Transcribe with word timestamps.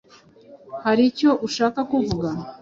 Hari 0.83 1.01
icyo 1.11 1.29
ushaka 1.47 1.79
kuvuga? 1.91 2.27